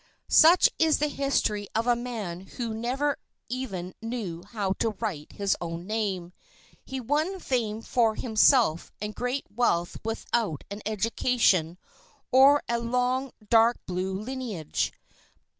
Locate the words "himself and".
8.15-9.13